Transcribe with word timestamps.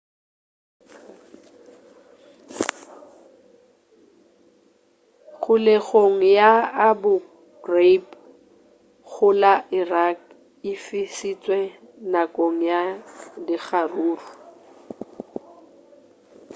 kgolegong 5.41 6.19
ya 6.37 6.51
abu 6.89 7.13
ghraib 7.63 8.05
go 9.11 9.29
la 9.41 9.53
iraq 9.81 10.17
e 10.71 10.71
fišitšwe 10.83 11.59
nakong 12.11 12.59
ya 12.71 12.81
dikgaruru 13.45 14.25